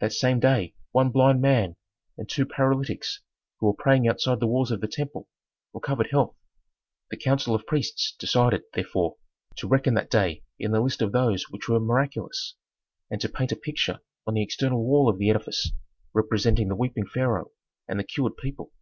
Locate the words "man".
1.40-1.76